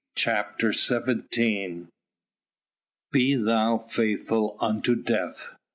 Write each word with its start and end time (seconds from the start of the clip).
CHAPTER 0.15 0.71
XVII 0.73 1.89
"Be 3.11 3.35
thou 3.35 3.77
faithful 3.77 4.57
unto 4.59 4.95
death." 4.95 5.53